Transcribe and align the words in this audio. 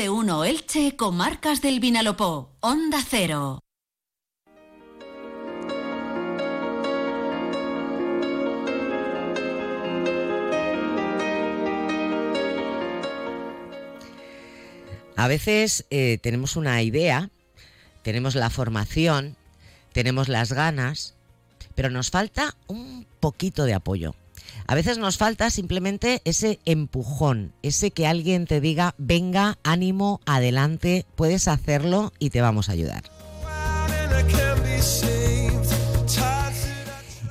de 0.00 0.08
uno 0.08 0.46
Elche, 0.46 0.96
Comarcas 0.96 1.60
del 1.60 1.78
Vinalopó, 1.78 2.56
Onda 2.60 3.00
Cero. 3.06 3.58
A 15.16 15.28
veces 15.28 15.84
eh, 15.90 16.16
tenemos 16.22 16.56
una 16.56 16.80
idea, 16.80 17.28
tenemos 18.00 18.34
la 18.34 18.48
formación, 18.48 19.36
tenemos 19.92 20.30
las 20.30 20.54
ganas, 20.54 21.14
pero 21.74 21.90
nos 21.90 22.08
falta 22.08 22.56
un 22.68 23.06
poquito 23.20 23.66
de 23.66 23.74
apoyo. 23.74 24.14
A 24.66 24.74
veces 24.74 24.98
nos 24.98 25.16
falta 25.16 25.50
simplemente 25.50 26.22
ese 26.24 26.60
empujón, 26.64 27.52
ese 27.62 27.90
que 27.90 28.06
alguien 28.06 28.46
te 28.46 28.60
diga, 28.60 28.94
venga, 28.98 29.58
ánimo, 29.62 30.20
adelante, 30.26 31.06
puedes 31.16 31.48
hacerlo 31.48 32.12
y 32.18 32.30
te 32.30 32.40
vamos 32.40 32.68
a 32.68 32.72
ayudar. 32.72 33.19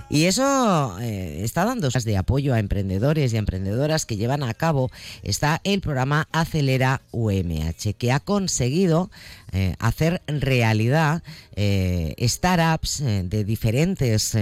Y 0.09 0.25
eso 0.25 0.97
eh, 0.99 1.41
está 1.43 1.65
dando 1.65 1.89
de 1.89 2.17
apoyo 2.17 2.53
a 2.53 2.59
emprendedores 2.59 3.33
y 3.33 3.37
emprendedoras 3.37 4.05
que 4.05 4.15
llevan 4.15 4.43
a 4.43 4.53
cabo 4.53 4.89
está 5.21 5.61
el 5.63 5.81
programa 5.81 6.27
Acelera 6.31 7.01
UMH, 7.11 7.93
que 7.97 8.11
ha 8.11 8.19
conseguido 8.19 9.11
eh, 9.51 9.75
hacer 9.79 10.21
realidad 10.27 11.21
eh, 11.55 12.15
startups 12.27 13.03
de 13.03 13.43
diferentes 13.43 14.35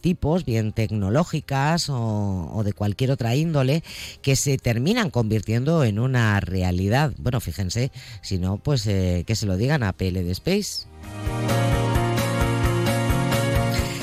tipos, 0.00 0.44
bien 0.44 0.72
tecnológicas 0.72 1.88
o, 1.90 2.50
o, 2.52 2.62
de 2.62 2.72
cualquier 2.72 3.10
otra 3.10 3.34
índole, 3.34 3.82
que 4.22 4.36
se 4.36 4.58
terminan 4.58 5.10
convirtiendo 5.10 5.84
en 5.84 5.98
una 5.98 6.40
realidad. 6.40 7.12
Bueno, 7.18 7.40
fíjense, 7.40 7.90
si 8.22 8.38
no, 8.38 8.58
pues 8.58 8.84
que 8.84 9.34
se 9.34 9.46
lo 9.46 9.56
digan 9.56 9.82
a 9.82 9.92
PL 9.92 10.22
de 10.22 10.32
Space. 10.32 10.86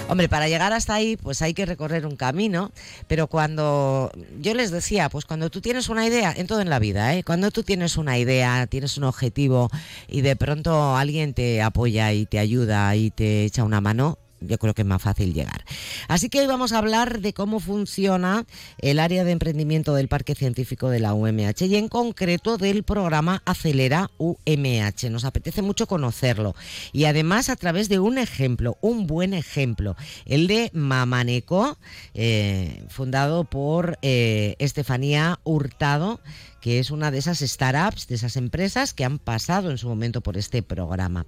Hombre, 0.09 0.27
para 0.27 0.47
llegar 0.47 0.73
hasta 0.73 0.95
ahí, 0.95 1.17
pues 1.17 1.43
hay 1.43 1.53
que 1.53 1.67
recorrer 1.67 2.07
un 2.07 2.15
camino, 2.15 2.71
pero 3.07 3.27
cuando 3.27 4.11
yo 4.41 4.55
les 4.55 4.71
decía, 4.71 5.07
pues 5.07 5.25
cuando 5.25 5.51
tú 5.51 5.61
tienes 5.61 5.87
una 5.87 6.03
idea, 6.03 6.33
en 6.35 6.47
todo 6.47 6.61
en 6.61 6.69
la 6.71 6.79
vida, 6.79 7.13
¿eh? 7.13 7.23
cuando 7.23 7.51
tú 7.51 7.61
tienes 7.61 7.95
una 7.95 8.17
idea, 8.17 8.65
tienes 8.65 8.97
un 8.97 9.03
objetivo 9.03 9.69
y 10.07 10.21
de 10.21 10.35
pronto 10.35 10.95
alguien 10.97 11.35
te 11.35 11.61
apoya 11.61 12.11
y 12.11 12.25
te 12.25 12.39
ayuda 12.39 12.95
y 12.95 13.11
te 13.11 13.45
echa 13.45 13.63
una 13.63 13.81
mano, 13.81 14.17
yo 14.41 14.57
creo 14.57 14.73
que 14.73 14.83
es 14.83 14.87
más 14.87 15.01
fácil 15.01 15.33
llegar. 15.33 15.65
Así 16.07 16.29
que 16.29 16.41
hoy 16.41 16.47
vamos 16.47 16.71
a 16.71 16.77
hablar 16.77 17.21
de 17.21 17.33
cómo 17.33 17.59
funciona 17.59 18.45
el 18.79 18.99
área 18.99 19.23
de 19.23 19.31
emprendimiento 19.31 19.93
del 19.93 20.07
Parque 20.07 20.35
Científico 20.35 20.89
de 20.89 20.99
la 20.99 21.13
UMH 21.13 21.65
y 21.65 21.75
en 21.75 21.87
concreto 21.87 22.57
del 22.57 22.83
programa 22.83 23.41
Acelera 23.45 24.11
UMH. 24.17 25.09
Nos 25.09 25.25
apetece 25.25 25.61
mucho 25.61 25.87
conocerlo 25.87 26.55
y 26.91 27.05
además 27.05 27.49
a 27.49 27.55
través 27.55 27.89
de 27.89 27.99
un 27.99 28.17
ejemplo, 28.17 28.77
un 28.81 29.07
buen 29.07 29.33
ejemplo, 29.33 29.95
el 30.25 30.47
de 30.47 30.71
Mamaneco, 30.73 31.77
eh, 32.13 32.83
fundado 32.89 33.43
por 33.43 33.97
eh, 34.01 34.55
Estefanía 34.59 35.39
Hurtado 35.43 36.19
que 36.59 36.79
es 36.79 36.91
una 36.91 37.11
de 37.11 37.19
esas 37.19 37.39
startups, 37.39 38.07
de 38.07 38.15
esas 38.15 38.35
empresas 38.35 38.93
que 38.93 39.05
han 39.05 39.19
pasado 39.19 39.71
en 39.71 39.77
su 39.77 39.87
momento 39.87 40.21
por 40.21 40.37
este 40.37 40.61
programa. 40.63 41.25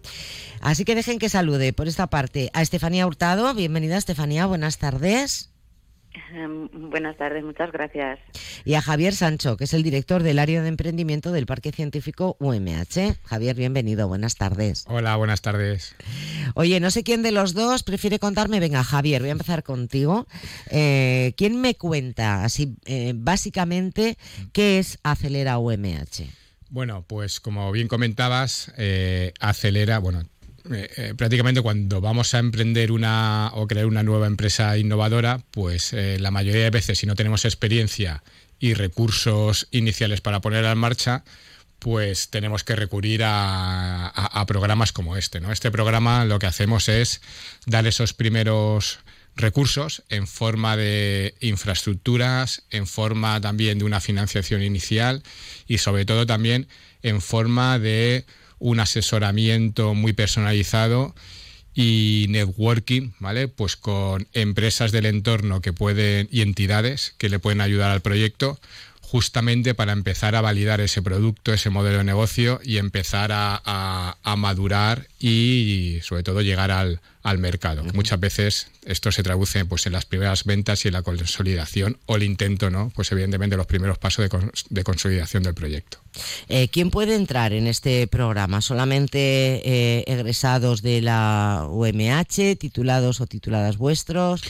Así 0.62 0.86
que 0.86 0.96
dejen 0.96 1.20
que 1.20 1.30
salude 1.30 1.73
por 1.73 1.88
esta 1.88 2.08
parte 2.08 2.50
a 2.54 2.62
Estefanía 2.62 3.08
Hurtado. 3.08 3.54
Bienvenida, 3.54 3.98
Estefanía, 3.98 4.46
buenas 4.46 4.78
tardes. 4.78 5.52
Em, 6.34 6.68
buenas 6.90 7.18
tardes, 7.18 7.44
muchas 7.44 7.72
gracias. 7.72 8.20
Y 8.66 8.73
a 8.73 8.82
Javier 8.82 9.14
Sancho, 9.14 9.56
que 9.58 9.64
es 9.64 9.73
el 9.73 9.84
director 9.84 10.23
del 10.23 10.40
área 10.40 10.62
de 10.62 10.68
emprendimiento 10.68 11.32
del 11.32 11.45
Parque 11.45 11.72
Científico 11.72 12.36
UMH. 12.40 13.18
Javier, 13.23 13.56
bienvenido, 13.56 14.08
buenas 14.08 14.36
tardes. 14.36 14.86
Hola, 14.88 15.16
buenas 15.16 15.42
tardes. 15.42 15.95
Oye, 16.56 16.80
no 16.80 16.92
sé 16.92 17.04
quién 17.04 17.24
de 17.24 17.32
los 17.32 17.54
dos 17.54 17.84
prefiere 17.84 18.20
contarme. 18.20 18.60
Venga, 18.60 18.84
Javier, 18.84 19.22
voy 19.22 19.30
a 19.30 19.34
empezar 19.34 19.64
contigo. 19.64 20.28
Eh, 20.70 21.34
¿Quién 21.38 21.60
me 21.60 21.76
cuenta, 21.76 22.44
así 22.44 22.76
eh, 22.86 23.14
básicamente, 23.16 24.17
qué 24.54 24.80
es 24.80 25.00
Acelera 25.04 25.58
UMH? 25.58 26.28
Bueno, 26.70 27.04
pues 27.08 27.40
como 27.40 27.72
bien 27.72 27.88
comentabas, 27.88 28.72
eh, 28.78 29.34
Acelera, 29.40 30.00
bueno, 30.00 30.26
eh, 30.70 30.90
eh, 30.95 31.14
prácticamente 31.17 31.61
cuando 31.61 32.02
vamos 32.02 32.34
a 32.36 32.40
emprender 32.40 32.92
una 32.92 33.52
o 33.56 33.67
crear 33.67 33.88
una 33.88 34.04
nueva 34.04 34.28
empresa 34.28 34.78
innovadora, 34.78 35.42
pues 35.52 35.92
eh, 35.94 36.17
la 36.20 36.30
mayoría 36.30 36.64
de 36.64 36.70
veces 36.70 37.00
si 37.00 37.08
no 37.08 37.16
tenemos 37.16 37.45
experiencia 37.45 38.23
y 38.60 38.76
recursos 38.76 39.67
iniciales 39.72 40.22
para 40.22 40.40
ponerla 40.40 40.72
en 40.72 40.78
marcha, 40.78 41.23
pues 41.81 42.30
tenemos 42.30 42.64
que 42.64 42.75
recurrir 42.75 43.23
a, 43.25 44.45
programas 44.47 44.92
como 44.92 45.17
este. 45.17 45.42
¿no? 45.42 45.52
Este 45.52 45.71
programa 45.71 46.25
lo 46.25 46.37
que 46.37 46.45
hacemos 46.45 46.87
es 46.87 47.21
dar 47.65 47.87
esos 47.87 48.14
primeros 48.14 48.99
recursos 49.36 50.03
en 50.09 50.27
forma 50.27 50.77
de 50.77 51.33
infraestructuras, 51.42 52.61
en 52.69 52.86
forma 52.86 53.42
también 53.42 53.80
de 53.80 53.86
una 53.86 53.99
financiación 53.99 54.61
inicial 54.61 55.23
y 55.67 55.80
sobre 55.80 56.05
todo 56.05 56.27
también 56.27 56.67
en 57.02 57.19
forma 57.19 57.80
de 57.80 58.25
un 58.59 58.80
asesoramiento 58.80 59.95
muy 59.95 60.13
personalizado 60.13 61.15
y 61.73 62.27
networking, 62.30 63.13
¿vale? 63.17 63.48
Pues 63.48 63.75
con 63.75 64.27
empresas 64.33 64.92
del 64.92 65.08
entorno 65.08 65.61
que 65.61 65.73
pueden 65.73 66.27
y 66.31 66.42
entidades 66.42 67.15
que 67.17 67.30
le 67.30 67.39
pueden 67.39 67.61
ayudar 67.61 67.89
al 67.89 68.02
proyecto 68.02 68.59
justamente 69.11 69.76
para 69.76 69.92
empezar 69.92 70.38
a 70.38 70.42
validar 70.42 70.80
ese 70.80 71.02
producto, 71.02 71.54
ese 71.54 71.70
modelo 71.70 71.98
de 71.98 72.05
negocio 72.05 72.61
y 72.64 72.77
empezar 72.77 73.32
a, 73.33 74.16
madurar 74.38 75.08
y, 75.20 75.99
sobre 76.02 76.23
todo 76.23 76.42
llegar 76.42 76.72
al, 76.72 77.02
mercado. 77.38 77.83
Muchas 77.94 78.22
veces 78.22 78.67
esto 78.86 79.11
se 79.11 79.22
traduce 79.22 79.66
pues, 79.66 79.86
en 79.86 79.92
las 79.92 80.05
primeras 80.05 80.45
ventas 80.45 80.86
y 80.86 80.88
en 80.88 80.94
la 80.94 81.02
consolidación 81.02 81.98
o 82.05 82.16
el 82.16 82.23
intento, 82.23 82.70
¿no? 82.70 82.89
Pues 82.95 83.11
evidentemente 83.11 83.58
los 83.58 83.66
primeros 83.66 83.98
pasos 83.98 84.30
de, 84.70 84.83
consolidación 84.86 85.43
del 85.43 85.55
proyecto. 85.55 85.98
Eh, 86.48 86.70
¿Quién 86.70 86.89
puede 86.89 87.16
entrar 87.16 87.52
en 87.52 87.67
este 87.67 88.08
programa? 88.08 88.61
¿Solamente 88.61 89.20
eh, 89.20 90.05
egresados 90.08 90.82
de 90.82 91.02
la 91.02 91.67
UMH, 91.70 92.55
titulados 92.58 93.20
o 93.20 93.28
tituladas 93.28 93.76
vuestros? 93.76 94.42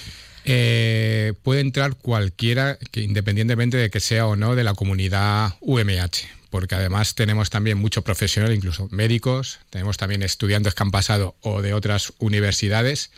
Eh, 0.46 1.34
puede 1.44 1.62
entrar 1.62 1.96
cualquiera, 1.96 2.78
independientemente 2.94 3.78
de 3.78 3.90
que 3.90 4.00
sea 4.00 4.28
o 4.28 4.36
no 4.36 4.56
de 4.56 4.64
la 4.64 4.74
comunidad 4.74 5.56
UMH, 5.62 6.28
porque 6.50 6.76
además 6.76 7.16
tenemos 7.16 7.50
también 7.50 7.78
mucho 7.78 8.02
profesional, 8.02 8.54
incluso 8.54 8.88
médicos, 8.92 9.60
tenemos 9.70 9.98
también 9.98 10.24
estudiantes 10.24 10.74
que 10.74 10.84
han 10.84 10.92
pasado 10.92 11.36
o 11.42 11.62
de 11.62 11.74
otras 11.74 12.14
universidades 12.20 13.12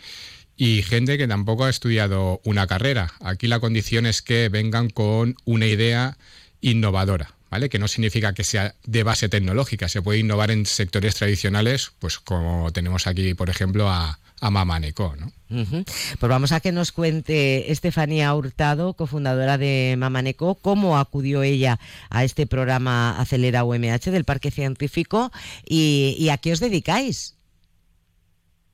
y 0.55 0.83
gente 0.83 1.17
que 1.17 1.27
tampoco 1.27 1.65
ha 1.65 1.69
estudiado 1.69 2.41
una 2.43 2.67
carrera. 2.67 3.13
Aquí 3.21 3.47
la 3.47 3.59
condición 3.59 4.05
es 4.05 4.21
que 4.21 4.49
vengan 4.49 4.89
con 4.89 5.35
una 5.45 5.65
idea 5.65 6.17
innovadora. 6.61 7.32
¿Vale? 7.53 7.69
Que 7.69 7.77
no 7.77 7.87
significa 7.87 8.33
que 8.33 8.43
sea 8.43 8.73
de 8.83 9.03
base 9.03 9.29
tecnológica, 9.29 9.87
se 9.87 10.01
puede 10.01 10.17
innovar 10.17 10.49
en 10.49 10.65
sectores 10.65 11.13
tradicionales, 11.13 11.91
pues 11.99 12.17
como 12.17 12.73
tenemos 12.73 13.05
aquí, 13.05 13.35
por 13.35 13.51
ejemplo, 13.51 13.91
a, 13.91 14.17
a 14.41 14.49
Mamaneco. 14.49 15.15
¿no? 15.19 15.31
Pues 15.49 16.29
vamos 16.29 16.51
a 16.51 16.61
que 16.61 16.71
nos 16.71 16.91
cuente 16.91 17.71
Estefanía 17.71 18.33
Hurtado, 18.33 18.95
cofundadora 18.95 19.59
de 19.59 19.93
Mamaneco, 19.99 20.55
cómo 20.55 20.97
acudió 20.97 21.43
ella 21.43 21.77
a 22.09 22.23
este 22.23 22.47
programa 22.47 23.21
Acelera 23.21 23.65
UMH 23.65 24.09
del 24.09 24.25
Parque 24.25 24.49
Científico 24.49 25.31
y, 25.63 26.27
a 26.31 26.37
qué 26.37 26.53
os 26.53 26.59
dedicáis. 26.59 27.37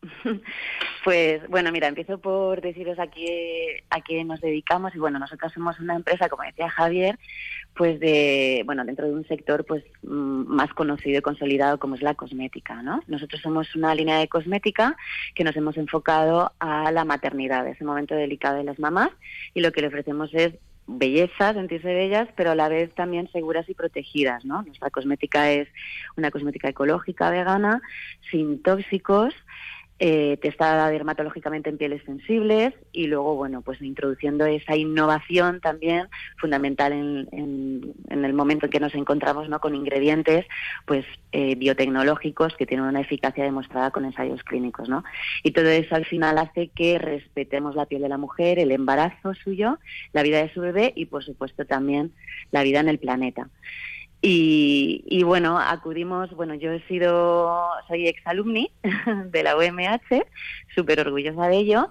Pues 1.02 1.48
bueno, 1.48 1.72
mira, 1.72 1.88
empiezo 1.88 2.18
por 2.18 2.60
deciros 2.60 3.00
a 3.00 3.08
qué, 3.08 3.86
a 3.90 4.02
qué 4.02 4.26
nos 4.26 4.42
dedicamos 4.42 4.94
y 4.94 5.00
bueno, 5.00 5.18
nosotros 5.18 5.54
somos 5.54 5.80
una 5.80 5.96
empresa, 5.96 6.28
como 6.28 6.44
decía 6.44 6.70
Javier, 6.70 7.18
pues 7.80 7.98
de 8.02 8.64
bueno 8.66 8.84
dentro 8.84 9.08
de 9.08 9.14
un 9.14 9.26
sector 9.26 9.64
pues 9.66 9.86
mm, 10.04 10.54
más 10.54 10.74
conocido 10.74 11.20
y 11.20 11.22
consolidado 11.22 11.80
como 11.80 11.96
es 11.96 12.02
la 12.02 12.14
cosmética 12.14 12.84
no 12.84 13.02
nosotros 13.08 13.42
somos 13.42 13.74
una 13.74 13.96
línea 13.96 14.20
de 14.20 14.28
cosmética 14.28 14.98
que 15.34 15.46
nos 15.46 15.56
hemos 15.56 15.78
enfocado 15.78 16.52
a 16.60 16.92
la 16.92 17.06
maternidad 17.06 17.66
ese 17.66 17.86
momento 17.86 18.16
delicado 18.16 18.58
de 18.58 18.66
las 18.66 18.80
mamás 18.80 19.12
y 19.54 19.62
lo 19.62 19.72
que 19.72 19.80
le 19.80 19.88
ofrecemos 19.88 20.30
es 20.34 20.56
belleza, 20.92 21.54
sentirse 21.54 21.94
bellas, 21.94 22.28
pero 22.36 22.52
a 22.52 22.56
la 22.56 22.68
vez 22.68 22.92
también 22.96 23.32
seguras 23.32 23.70
y 23.70 23.76
protegidas, 23.76 24.44
¿no? 24.44 24.64
Nuestra 24.64 24.90
cosmética 24.90 25.52
es 25.52 25.68
una 26.18 26.32
cosmética 26.32 26.68
ecológica, 26.68 27.30
vegana, 27.30 27.80
sin 28.32 28.64
tóxicos, 28.64 29.36
eh, 30.02 30.38
testada 30.42 30.90
dermatológicamente 30.90 31.70
en 31.70 31.78
pieles 31.78 32.02
sensibles 32.06 32.74
y 32.94 33.08
luego, 33.08 33.36
bueno, 33.36 33.62
pues 33.62 33.82
introduciendo 33.82 34.46
esa 34.46 34.78
innovación 34.78 35.60
también 35.60 36.08
fundamental 36.38 36.94
en, 36.94 37.94
el 38.10 38.34
momento 38.34 38.68
en 38.68 38.72
que 38.72 38.80
nos 38.80 38.96
encontramos 38.96 39.50
¿no? 39.50 39.60
con 39.60 39.76
ingredientes 39.76 40.46
pues 40.86 41.06
eh, 41.34 41.56
biotecnológicos 41.56 42.56
que 42.56 42.66
tienen 42.66 42.86
una 42.86 43.02
eficacia 43.02 43.44
demostrada 43.44 43.92
con 43.92 44.06
ensayos 44.06 44.42
clínicos, 44.44 44.88
¿no? 44.88 45.04
Y 45.44 45.52
todo 45.52 45.68
eso 45.68 45.96
al 45.96 46.06
final 46.06 46.38
hace 46.38 46.70
que 46.70 46.98
respetemos 46.98 47.76
la 47.76 47.86
piel 47.86 48.02
de 48.02 48.10
la 48.10 48.18
mujer, 48.18 48.58
el 48.60 48.72
embarazo 48.72 49.34
suyo, 49.34 49.80
la 50.14 50.24
vida 50.24 50.42
de 50.42 50.54
su 50.54 50.62
bebé 50.62 50.94
y, 50.96 51.06
por 51.06 51.24
supuesto, 51.24 51.66
también 51.66 52.14
la 52.52 52.64
vida 52.64 52.80
en 52.80 52.88
el 52.88 53.00
planeta. 53.00 53.50
Y, 54.22 55.24
bueno, 55.24 55.58
acudimos, 55.58 56.32
bueno, 56.32 56.54
yo 56.54 56.74
he 56.74 56.86
sido, 56.88 57.70
soy 57.88 58.08
exalumni 58.08 58.70
de 59.32 59.44
la 59.44 59.56
UMH, 59.56 60.26
súper 60.76 61.00
orgullosa 61.00 61.48
de 61.48 61.58
ello, 61.58 61.90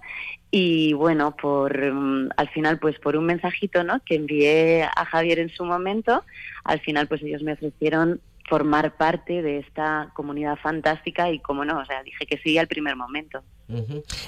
y 0.51 0.93
bueno, 0.93 1.35
por 1.37 1.75
mm, 1.79 2.31
al 2.37 2.49
final, 2.51 2.79
pues 2.79 2.99
por 2.99 3.17
un 3.17 3.25
mensajito, 3.25 3.83
¿no? 3.83 4.01
Que 4.05 4.17
envié 4.17 4.85
a 4.85 5.05
Javier 5.07 5.39
en 5.39 5.49
su 5.49 5.65
momento, 5.65 6.25
al 6.65 6.81
final, 6.81 7.09
pues 7.09 7.23
ellos 7.23 7.43
me 7.43 7.55
ofrecieron 7.55 8.21
formar 8.47 8.97
parte 8.97 9.43
de 9.43 9.59
esta 9.59 10.11
comunidad 10.15 10.57
fantástica 10.57 11.31
y 11.31 11.39
como 11.39 11.65
no, 11.65 11.79
o 11.79 11.85
sea, 11.85 12.03
dije 12.03 12.27
que 12.27 12.39
sí 12.39 12.59
al 12.59 12.67
primer 12.67 12.97
momento. 12.97 13.43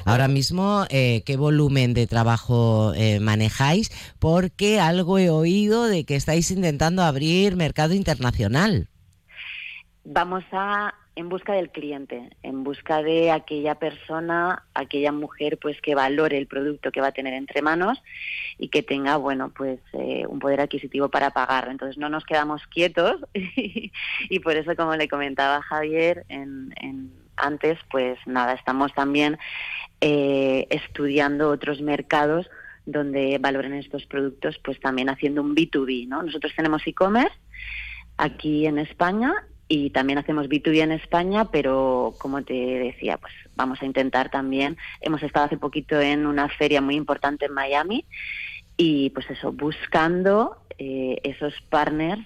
Ahora 0.04 0.28
mismo, 0.28 0.84
eh, 0.90 1.22
¿qué 1.24 1.36
volumen 1.36 1.94
de 1.94 2.06
trabajo 2.06 2.92
eh, 2.94 3.20
manejáis? 3.20 3.90
Porque 4.18 4.80
algo 4.80 5.18
he 5.18 5.30
oído 5.30 5.84
de 5.84 6.04
que 6.04 6.16
estáis 6.16 6.50
intentando 6.50 7.02
abrir 7.02 7.56
mercado 7.56 7.94
internacional. 7.94 8.88
Vamos 10.04 10.44
a 10.52 10.94
en 11.16 11.28
busca 11.28 11.52
del 11.52 11.70
cliente, 11.70 12.30
en 12.42 12.64
busca 12.64 13.02
de 13.02 13.30
aquella 13.30 13.74
persona, 13.76 14.64
aquella 14.74 15.12
mujer, 15.12 15.58
pues 15.58 15.80
que 15.80 15.94
valore 15.94 16.38
el 16.38 16.46
producto 16.46 16.92
que 16.92 17.00
va 17.00 17.08
a 17.08 17.12
tener 17.12 17.34
entre 17.34 17.62
manos 17.62 18.02
y 18.58 18.68
que 18.68 18.82
tenga, 18.82 19.16
bueno, 19.16 19.52
pues 19.54 19.80
eh, 19.92 20.24
un 20.26 20.38
poder 20.38 20.60
adquisitivo 20.60 21.08
para 21.08 21.30
pagarlo. 21.30 21.70
Entonces 21.70 21.98
no 21.98 22.08
nos 22.08 22.24
quedamos 22.24 22.66
quietos 22.68 23.16
y, 23.34 24.38
por 24.42 24.56
eso, 24.56 24.74
como 24.76 24.96
le 24.96 25.08
comentaba 25.08 25.62
Javier 25.62 26.24
en, 26.28 26.72
antes, 27.40 27.78
pues 27.90 28.18
nada, 28.26 28.54
estamos 28.54 28.92
también 28.94 29.38
eh, 30.00 30.66
estudiando 30.70 31.50
otros 31.50 31.80
mercados 31.80 32.48
donde 32.86 33.38
valoren 33.38 33.74
estos 33.74 34.06
productos, 34.06 34.58
pues 34.64 34.80
también 34.80 35.08
haciendo 35.08 35.42
un 35.42 35.54
B2B, 35.54 36.08
¿no? 36.08 36.22
Nosotros 36.22 36.52
tenemos 36.56 36.86
e-commerce 36.86 37.36
aquí 38.16 38.66
en 38.66 38.78
España 38.78 39.34
y 39.68 39.90
también 39.90 40.18
hacemos 40.18 40.48
B2B 40.48 40.82
en 40.82 40.92
España, 40.92 41.44
pero 41.50 42.14
como 42.18 42.42
te 42.42 42.54
decía, 42.54 43.18
pues 43.18 43.32
vamos 43.54 43.80
a 43.82 43.86
intentar 43.86 44.30
también. 44.30 44.76
Hemos 45.00 45.22
estado 45.22 45.46
hace 45.46 45.58
poquito 45.58 46.00
en 46.00 46.26
una 46.26 46.48
feria 46.48 46.80
muy 46.80 46.96
importante 46.96 47.46
en 47.46 47.52
Miami 47.52 48.04
y 48.76 49.10
pues 49.10 49.30
eso, 49.30 49.52
buscando 49.52 50.56
eh, 50.78 51.20
esos 51.22 51.54
partners 51.68 52.20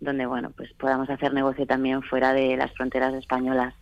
donde 0.00 0.26
bueno 0.26 0.52
pues 0.56 0.70
podamos 0.78 1.10
hacer 1.10 1.32
negocio 1.32 1.66
también 1.66 2.02
fuera 2.02 2.32
de 2.32 2.56
las 2.56 2.72
fronteras 2.72 3.14
españolas. 3.14 3.74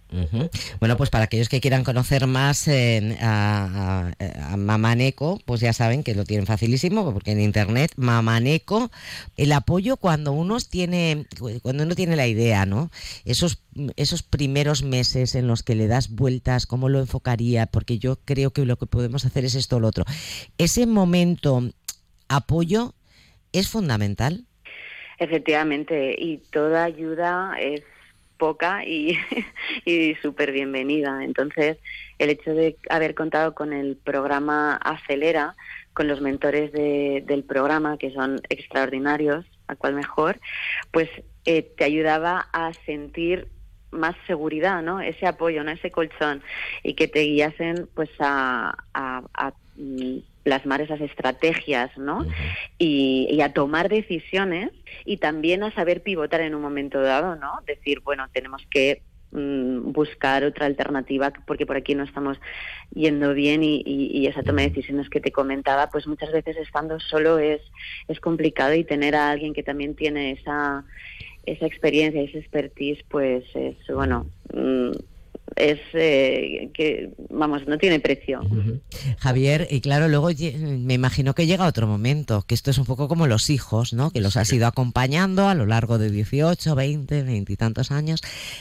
Bueno, 0.78 0.96
pues 0.96 1.10
para 1.10 1.24
aquellos 1.24 1.48
que 1.48 1.60
quieran 1.60 1.82
conocer 1.82 2.26
más 2.26 2.68
a, 3.20 4.12
Mamaneco, 4.56 5.40
pues 5.44 5.60
ya 5.60 5.72
saben 5.72 6.04
que 6.04 6.14
lo 6.14 6.24
tienen 6.24 6.46
facilísimo, 6.46 7.12
porque 7.12 7.32
en 7.32 7.40
internet, 7.40 7.92
Mamaneco, 7.96 8.90
el 9.36 9.52
apoyo 9.52 9.96
cuando 9.96 10.32
uno 10.32 10.58
tiene, 10.60 11.26
cuando 11.62 11.82
uno 11.82 11.94
tiene 11.94 12.16
la 12.16 12.26
idea, 12.26 12.66
¿no? 12.66 12.90
Esos, 13.24 13.64
esos 13.96 14.22
primeros 14.22 14.82
meses 14.84 15.34
en 15.34 15.48
los 15.48 15.62
que 15.62 15.74
le 15.74 15.88
das 15.88 16.10
vueltas, 16.10 16.66
cómo 16.66 16.88
lo 16.88 17.00
enfocaría, 17.00 17.66
porque 17.66 17.98
yo 17.98 18.16
creo 18.24 18.52
que 18.52 18.64
lo 18.64 18.76
que 18.78 18.86
podemos 18.86 19.24
hacer 19.24 19.44
es 19.44 19.54
esto 19.54 19.76
o 19.76 19.80
lo 19.80 19.88
otro. 19.88 20.04
Ese 20.56 20.86
momento 20.86 21.62
apoyo 22.28 22.94
es 23.52 23.69
fundamental. 23.69 24.44
Efectivamente, 25.18 26.14
y 26.18 26.38
toda 26.50 26.84
ayuda 26.84 27.56
es 27.58 27.82
poca 28.36 28.84
y, 28.84 29.18
y 29.84 30.14
súper 30.16 30.52
bienvenida. 30.52 31.24
Entonces, 31.24 31.78
el 32.18 32.30
hecho 32.30 32.52
de 32.52 32.76
haber 32.90 33.14
contado 33.14 33.54
con 33.54 33.72
el 33.72 33.96
programa 33.96 34.76
Acelera, 34.76 35.56
con 35.94 36.08
los 36.08 36.20
mentores 36.20 36.72
del 36.72 37.44
programa, 37.44 37.96
que 37.96 38.12
son 38.12 38.40
extraordinarios, 38.50 39.46
a 39.66 39.76
cual 39.76 39.94
mejor, 39.94 40.38
pues 40.90 41.08
eh, 41.46 41.62
te 41.76 41.84
ayudaba 41.84 42.48
a 42.52 42.72
sentir 42.84 43.48
más 43.90 44.14
seguridad, 44.26 44.82
¿no? 44.82 45.00
Ese 45.00 45.26
apoyo, 45.26 45.64
¿no? 45.64 45.70
Ese 45.70 45.90
colchón 45.90 46.42
y 46.82 46.94
que 46.94 47.08
te 47.08 47.22
guiasen, 47.22 47.88
pues, 47.94 48.10
a, 48.19 48.76
a 48.92 49.52
mm, 49.76 50.19
plasmar 50.46 50.81
esas 50.81 51.00
estrategias, 51.00 51.90
¿no? 51.98 52.25
y, 52.78 53.40
a 53.40 53.52
tomar 53.52 53.88
decisiones 53.88 54.70
y 55.04 55.16
también 55.16 55.64
a 55.64 55.75
saber 55.75 56.04
pivotar 56.04 56.40
en 56.40 56.54
un 56.54 56.62
momento 56.62 57.00
dado, 57.00 57.34
¿no? 57.34 57.58
Decir, 57.66 57.98
bueno, 58.04 58.28
tenemos 58.32 58.62
que 58.70 59.02
mm, 59.32 59.90
buscar 59.90 60.44
otra 60.44 60.66
alternativa 60.66 61.32
porque 61.48 61.66
por 61.66 61.76
aquí 61.76 61.96
no 61.96 62.04
estamos 62.04 62.38
yendo 62.94 63.34
bien 63.34 63.64
y, 63.64 64.25
esa 64.28 64.44
toma 64.44 64.62
de 64.62 64.69
decisiones 64.69 65.10
que 65.10 65.20
te 65.20 65.32
comentaba, 65.32 65.88
pues 65.88 66.06
muchas 66.06 66.31
veces 66.31 66.56
estando 66.58 67.00
solo 67.00 67.40
es, 67.40 67.60
es 68.06 68.20
complicado 68.20 68.75
y 68.75 68.84
tener 68.84 69.16
a 69.16 69.31
alguien 69.31 69.52
que 69.52 69.64
también 69.64 69.96
tiene 69.96 70.31
esa, 70.31 70.84
esa 71.44 71.66
experiencia, 71.66 72.22
esa 72.22 72.38
expertise, 72.38 73.02
pues 73.08 73.44
es, 73.56 73.76
bueno, 73.88 74.26
mm, 74.54 74.93
es 75.54 75.78
eh, 75.94 76.70
que, 76.75 77.10
vamos, 77.31 77.66
no 77.66 77.78
tiene 77.78 78.00
precio. 78.00 78.40
Javier, 79.19 79.69
y 79.70 79.81
claro, 79.81 80.08
luego 80.08 80.28
me 80.58 80.94
imagino 80.94 81.34
que 81.34 81.46
llega 81.46 81.66
otro 81.66 81.87
momento, 81.87 82.43
que 82.43 82.54
esto 82.54 82.70
es 82.70 82.78
un 82.78 82.84
poco 82.84 83.08
como 83.08 83.26
los 83.26 83.48
hijos, 83.48 83.93
¿no? 83.93 84.10
Que 84.10 84.20
los 84.20 84.37
has 84.37 84.52
ido 84.52 84.66
acompañando 84.66 85.48
a 85.48 85.54
lo 85.54 85.66
largo 85.66 85.98
de 85.98 86.10
18, 86.10 86.75
20, 86.75 87.22
20 87.22 87.52
y 87.52 87.56
tantos 87.56 87.90
años, 87.90 88.20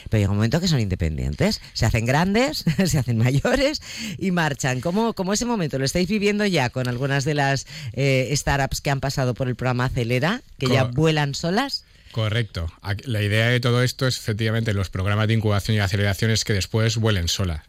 pero 0.10 0.22
llega 0.22 0.32
un 0.32 0.38
momento 0.38 0.62
que 0.62 0.68
son 0.68 0.80
independientes, 0.80 1.62
se 1.74 1.86
hacen 1.86 2.06
grandes, 2.06 2.64
se 2.86 3.00
hacen 3.00 3.18
mayores 3.18 3.82
y 4.18 4.32
marchan. 4.32 4.80
¿Cómo, 4.80 5.14
cómo 5.14 5.34
ese 5.34 5.46
momento 5.46 5.80
lo 5.80 5.86
estáis 5.86 6.08
viviendo 6.08 6.46
ya 6.46 6.70
con 6.70 6.88
algunas 6.88 7.26
de 7.26 7.34
las 7.34 7.66
eh, 7.94 8.32
startups 8.36 8.82
que 8.82 8.92
han 8.92 9.00
pasado 9.00 9.34
por 9.34 9.48
el 9.48 9.56
programa 9.56 9.86
Acelera, 9.86 10.42
que 10.60 10.68
ya 10.68 10.84
vuelan 10.84 11.34
solas? 11.34 11.84
Correcto. 12.16 12.72
La 13.04 13.22
idea 13.22 13.50
de 13.50 13.60
todo 13.60 13.84
esto 13.84 14.08
es 14.08 14.18
efectivamente 14.18 14.74
los 14.74 14.90
programas 14.90 15.28
de 15.28 15.34
incubación 15.34 15.76
y 15.76 15.82
aceleración 15.82 16.32
es 16.32 16.46
que 16.46 16.54
después 16.54 16.96
vuelen 16.96 17.28
solas. 17.28 17.64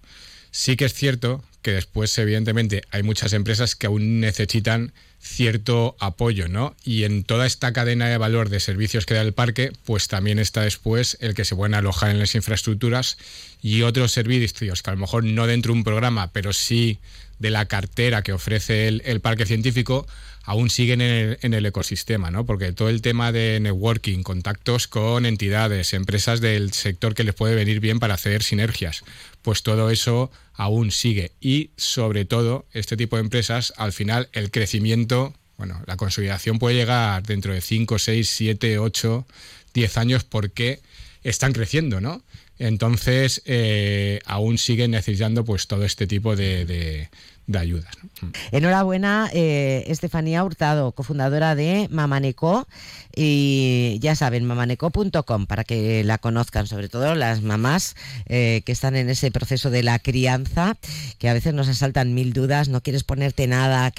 Sí 0.53 0.77
que 0.77 0.85
es 0.85 0.95
cierto 0.95 1.43
que 1.63 1.73
después, 1.73 2.17
evidentemente, 2.17 2.85
hay 2.93 3.03
muchas 3.03 3.33
empresas 3.33 3.75
que 3.75 3.89
aún 3.89 4.21
necesitan 4.21 4.93
cierto 5.27 5.97
apoyo, 5.99 6.49
¿no? 6.49 6.75
Y 6.85 7.05
en 7.05 7.25
toda 7.25 7.47
esta 7.47 7.73
cadena 7.73 8.09
de 8.09 8.17
valor 8.17 8.49
de 8.49 8.61
servicios 8.61 9.05
que 9.05 9.15
da 9.15 9.23
el 9.23 9.35
parque, 9.35 9.73
pues 9.85 10.09
también 10.09 10.39
está 10.39 10.63
después 10.63 11.19
el 11.21 11.35
que 11.35 11.45
se 11.45 11.57
pueden 11.57 11.75
alojar 11.75 12.11
en 12.11 12.19
las 12.19 12.35
infraestructuras 12.35 13.19
y 13.61 13.83
otros 13.83 14.13
servicios 14.13 14.83
que 14.83 14.91
a 14.91 14.95
lo 14.95 15.01
mejor 15.01 15.25
no 15.25 15.47
dentro 15.47 15.73
de 15.73 15.79
un 15.79 15.85
programa, 15.85 16.33
pero 16.33 16.53
sí 16.53 16.99
de 17.39 17.51
la 17.51 17.67
cartera 17.67 18.23
que 18.23 18.33
ofrece 18.33 18.89
el 18.89 19.21
parque 19.21 19.45
científico, 19.45 20.07
aún 20.47 20.71
siguen 20.71 21.01
en 21.01 21.55
el, 21.55 21.67
ecosistema, 21.67 22.31
¿no? 22.31 22.47
Porque 22.47 22.73
todo 22.73 22.89
el 22.89 23.03
tema 23.03 23.33
de 23.33 23.59
networking, 23.61 24.23
contactos 24.23 24.87
con 24.87 25.27
entidades, 25.27 25.93
empresas 25.93 26.41
del 26.41 26.73
sector 26.73 27.15
que 27.15 27.25
les 27.25 27.35
puede 27.35 27.57
venir 27.57 27.81
bien 27.81 27.99
para 27.99 28.15
hacer 28.15 28.45
sinergias, 28.45 29.03
pues 29.43 29.65
todo 29.65 29.91
eso 29.91 30.31
aún 30.55 30.93
sigue. 30.93 31.33
Y 31.41 31.71
sobre 31.77 32.25
todo, 32.25 32.65
este 32.73 32.97
tipo 32.97 33.17
de 33.17 33.23
empresas, 33.23 33.73
al 33.77 33.93
final, 33.93 34.29
el 34.33 34.53
crecimiento, 34.53 35.16
bueno, 35.57 35.83
la 35.87 35.97
consolidación 35.97 36.59
puede 36.59 36.77
llegar 36.77 37.23
dentro 37.23 37.53
de 37.53 37.61
5, 37.61 37.99
6, 37.99 38.29
7, 38.29 38.79
8, 38.79 39.27
10 39.75 39.97
años 39.97 40.25
porque 40.25 40.81
están 41.23 41.53
creciendo, 41.53 42.01
¿no? 42.01 42.23
Entonces, 42.59 43.43
eh, 43.45 44.21
aún 44.25 44.59
siguen 44.59 44.93
necesitando 44.93 45.45
pues 45.45 45.67
todo 45.67 45.85
este 45.85 46.07
tipo 46.07 46.37
de 46.37 46.65
de 46.65 47.09
ayudas. 47.55 47.95
Mm. 48.21 48.27
Enhorabuena, 48.53 49.31
eh, 49.33 49.85
Estefanía 49.87 50.45
Hurtado, 50.45 50.93
cofundadora 50.93 51.55
de 51.55 51.89
Mamaneco. 51.91 52.67
Y 53.19 53.99
ya 54.03 54.15
saben, 54.15 54.45
mamaneco.com 54.45 55.47
para 55.47 55.65
que 55.65 56.05
la 56.05 56.19
conozcan, 56.19 56.67
sobre 56.67 56.91
todo 56.91 57.15
las 57.15 57.41
mamás 57.41 57.97
eh, 58.27 58.61
que 58.67 58.73
están 58.73 58.95
en 58.95 59.09
ese 59.09 59.31
proceso 59.31 59.71
de 59.71 59.83
la 59.83 59.99
crianza, 59.99 60.77
que 61.19 61.31
a 61.31 61.33
veces 61.33 61.55
nos 61.55 61.67
asaltan 61.69 62.13
mil 62.13 62.35
dudas, 62.35 62.69
no 62.69 62.83
quieres 62.83 63.05
ponerte 63.05 63.47
nada 63.47 63.91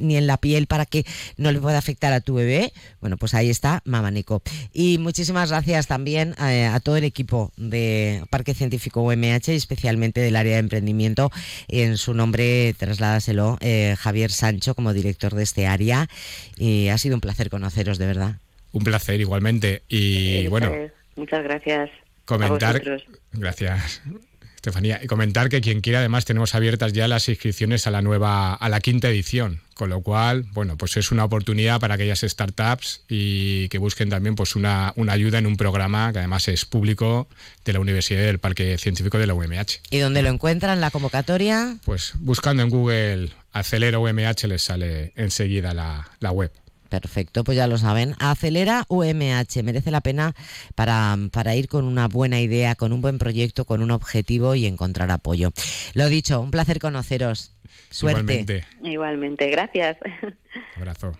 ni 0.00 0.16
en 0.16 0.26
la 0.26 0.38
piel 0.38 0.66
para 0.66 0.86
que 0.86 1.06
no 1.36 1.52
le 1.52 1.60
pueda 1.60 1.78
afectar 1.78 2.12
a 2.12 2.20
tu 2.20 2.34
bebé. 2.34 2.72
Bueno, 3.00 3.16
pues 3.16 3.34
ahí 3.34 3.48
está 3.48 3.80
Mamaneco. 3.84 4.42
Y 4.72 4.98
muchísimas 4.98 5.50
gracias 5.50 5.86
también 5.86 6.34
eh, 6.40 6.66
a, 6.66 6.80
todo 6.80 6.96
el 6.96 7.04
equipo 7.04 7.52
de 7.56 8.24
Parque 8.28 8.54
Científico 8.54 9.02
UMH 9.02 9.52
y 9.52 9.56
especialmente 9.56 10.20
del 10.20 10.34
área 10.34 10.54
de 10.54 10.58
emprendimiento. 10.58 11.30
En 11.68 11.96
su 11.96 12.12
nombre, 12.12 12.74
trasládaselo 12.94 13.58
eh, 13.60 13.96
Javier 13.98 14.30
Sancho 14.30 14.74
como 14.74 14.92
director 14.92 15.34
de 15.34 15.42
este 15.42 15.66
área. 15.66 16.08
Y 16.56 16.88
ha 16.88 16.98
sido 16.98 17.16
un 17.16 17.20
placer 17.20 17.50
conoceros, 17.50 17.98
de 17.98 18.06
verdad. 18.06 18.36
Un 18.72 18.84
placer 18.84 19.20
igualmente. 19.20 19.82
Y 19.88 20.46
bueno. 20.48 20.72
Muchas 21.16 21.44
gracias. 21.44 21.90
Comentar. 22.24 22.82
gracias. 23.32 24.02
Estefanía, 24.64 24.98
y 25.02 25.06
comentar 25.08 25.50
que 25.50 25.60
quien 25.60 25.82
quiera, 25.82 25.98
además, 25.98 26.24
tenemos 26.24 26.54
abiertas 26.54 26.94
ya 26.94 27.06
las 27.06 27.28
inscripciones 27.28 27.86
a 27.86 27.90
la 27.90 28.00
nueva, 28.00 28.54
a 28.54 28.68
la 28.70 28.80
quinta 28.80 29.10
edición, 29.10 29.60
con 29.74 29.90
lo 29.90 30.00
cual, 30.00 30.46
bueno, 30.54 30.78
pues 30.78 30.96
es 30.96 31.12
una 31.12 31.22
oportunidad 31.22 31.80
para 31.80 31.96
aquellas 31.96 32.20
startups 32.20 33.02
y 33.06 33.68
que 33.68 33.76
busquen 33.76 34.08
también 34.08 34.36
pues 34.36 34.56
una, 34.56 34.94
una 34.96 35.12
ayuda 35.12 35.38
en 35.38 35.46
un 35.46 35.58
programa 35.58 36.14
que 36.14 36.20
además 36.20 36.48
es 36.48 36.64
público 36.64 37.28
de 37.66 37.74
la 37.74 37.80
Universidad 37.80 38.22
del 38.22 38.38
Parque 38.38 38.78
Científico 38.78 39.18
de 39.18 39.26
la 39.26 39.34
UMH. 39.34 39.80
¿Y 39.90 39.98
dónde 39.98 40.22
lo 40.22 40.30
encuentran 40.30 40.80
la 40.80 40.90
convocatoria? 40.90 41.76
Pues 41.84 42.14
buscando 42.20 42.62
en 42.62 42.70
Google 42.70 43.32
Acelera 43.52 43.98
UMH 43.98 44.46
les 44.48 44.62
sale 44.62 45.12
enseguida 45.14 45.74
la, 45.74 46.08
la 46.20 46.30
web. 46.30 46.50
Perfecto, 47.00 47.42
pues 47.42 47.56
ya 47.56 47.66
lo 47.66 47.76
saben. 47.76 48.14
Acelera 48.20 48.84
UMH, 48.88 49.64
merece 49.64 49.90
la 49.90 50.00
pena 50.00 50.32
para, 50.76 51.16
para 51.32 51.56
ir 51.56 51.66
con 51.66 51.84
una 51.84 52.06
buena 52.06 52.40
idea, 52.40 52.76
con 52.76 52.92
un 52.92 53.00
buen 53.00 53.18
proyecto, 53.18 53.64
con 53.64 53.82
un 53.82 53.90
objetivo 53.90 54.54
y 54.54 54.66
encontrar 54.66 55.10
apoyo. 55.10 55.50
Lo 55.94 56.08
dicho, 56.08 56.40
un 56.40 56.52
placer 56.52 56.78
conoceros. 56.78 57.52
Suerte. 57.90 58.20
Igualmente. 58.20 58.64
Igualmente, 58.84 59.50
gracias. 59.50 59.96
Abrazo. 60.76 61.12